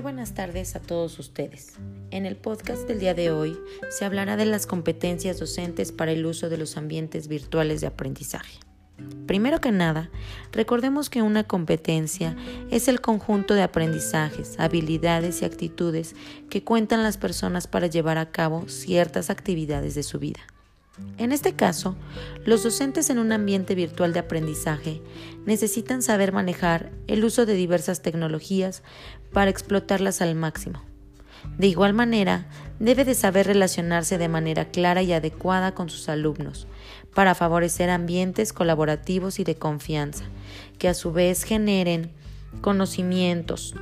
[0.00, 1.74] buenas tardes a todos ustedes.
[2.10, 3.58] En el podcast del día de hoy
[3.90, 8.58] se hablará de las competencias docentes para el uso de los ambientes virtuales de aprendizaje.
[9.26, 10.10] Primero que nada,
[10.52, 12.36] recordemos que una competencia
[12.70, 16.14] es el conjunto de aprendizajes, habilidades y actitudes
[16.50, 20.40] que cuentan las personas para llevar a cabo ciertas actividades de su vida.
[21.18, 21.96] En este caso,
[22.44, 25.02] los docentes en un ambiente virtual de aprendizaje
[25.44, 28.82] necesitan saber manejar el uso de diversas tecnologías
[29.32, 30.82] para explotarlas al máximo.
[31.58, 32.46] De igual manera,
[32.78, 36.66] debe de saber relacionarse de manera clara y adecuada con sus alumnos
[37.14, 40.24] para favorecer ambientes colaborativos y de confianza,
[40.78, 42.12] que a su vez generen
[42.60, 43.74] conocimientos,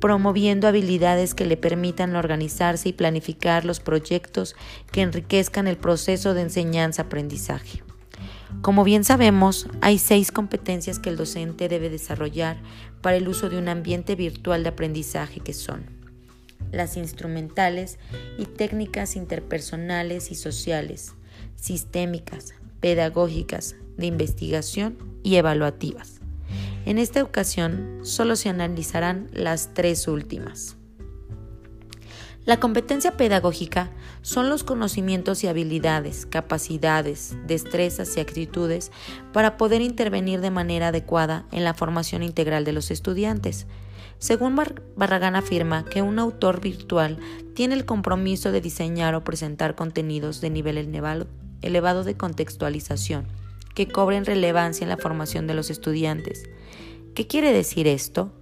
[0.00, 4.56] promoviendo habilidades que le permitan organizarse y planificar los proyectos
[4.90, 7.82] que enriquezcan el proceso de enseñanza-aprendizaje.
[8.62, 12.58] Como bien sabemos, hay seis competencias que el docente debe desarrollar
[13.00, 16.00] para el uso de un ambiente virtual de aprendizaje que son
[16.72, 17.98] las instrumentales
[18.38, 21.14] y técnicas interpersonales y sociales,
[21.56, 26.19] sistémicas, pedagógicas, de investigación y evaluativas.
[26.86, 30.76] En esta ocasión solo se analizarán las tres últimas.
[32.46, 33.90] La competencia pedagógica
[34.22, 38.90] son los conocimientos y habilidades, capacidades, destrezas y actitudes
[39.32, 43.66] para poder intervenir de manera adecuada en la formación integral de los estudiantes.
[44.18, 44.58] Según
[44.96, 47.18] Barragán afirma que un autor virtual
[47.54, 50.78] tiene el compromiso de diseñar o presentar contenidos de nivel
[51.62, 53.26] elevado de contextualización
[53.74, 56.44] que cobren relevancia en la formación de los estudiantes.
[57.14, 58.32] ¿Qué quiere decir esto?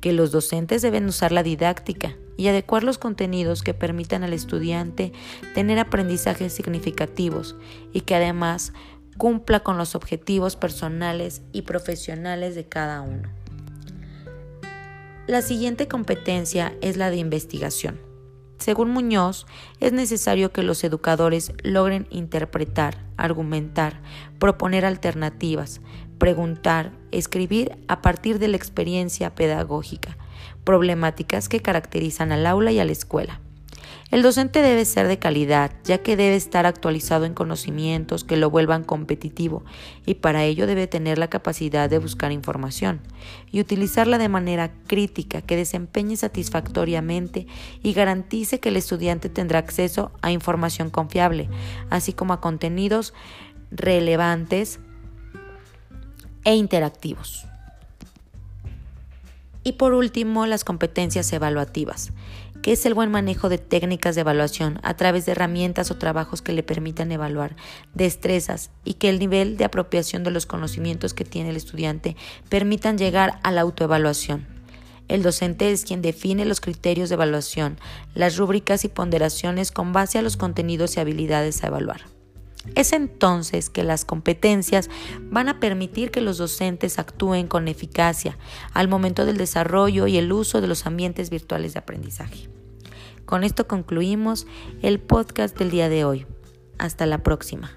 [0.00, 5.12] Que los docentes deben usar la didáctica y adecuar los contenidos que permitan al estudiante
[5.54, 7.56] tener aprendizajes significativos
[7.92, 8.72] y que además
[9.16, 13.28] cumpla con los objetivos personales y profesionales de cada uno.
[15.26, 18.13] La siguiente competencia es la de investigación.
[18.58, 19.46] Según Muñoz,
[19.80, 24.00] es necesario que los educadores logren interpretar, argumentar,
[24.38, 25.80] proponer alternativas,
[26.18, 30.16] preguntar, escribir a partir de la experiencia pedagógica,
[30.64, 33.40] problemáticas que caracterizan al aula y a la escuela.
[34.10, 38.50] El docente debe ser de calidad, ya que debe estar actualizado en conocimientos que lo
[38.50, 39.64] vuelvan competitivo
[40.06, 43.00] y para ello debe tener la capacidad de buscar información
[43.50, 47.46] y utilizarla de manera crítica que desempeñe satisfactoriamente
[47.82, 51.48] y garantice que el estudiante tendrá acceso a información confiable,
[51.90, 53.14] así como a contenidos
[53.70, 54.78] relevantes
[56.44, 57.46] e interactivos.
[59.64, 62.12] Y por último, las competencias evaluativas,
[62.64, 66.40] que es el buen manejo de técnicas de evaluación a través de herramientas o trabajos
[66.40, 67.56] que le permitan evaluar
[67.92, 72.16] destrezas y que el nivel de apropiación de los conocimientos que tiene el estudiante
[72.48, 74.46] permitan llegar a la autoevaluación.
[75.08, 77.76] El docente es quien define los criterios de evaluación,
[78.14, 82.13] las rúbricas y ponderaciones con base a los contenidos y habilidades a evaluar.
[82.74, 88.38] Es entonces que las competencias van a permitir que los docentes actúen con eficacia
[88.72, 92.48] al momento del desarrollo y el uso de los ambientes virtuales de aprendizaje.
[93.26, 94.46] Con esto concluimos
[94.82, 96.26] el podcast del día de hoy.
[96.78, 97.70] Hasta la próxima.